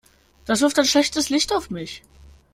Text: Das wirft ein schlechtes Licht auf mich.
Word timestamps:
Das 0.45 0.61
wirft 0.61 0.79
ein 0.79 0.85
schlechtes 0.85 1.29
Licht 1.29 1.53
auf 1.53 1.69
mich. 1.69 2.01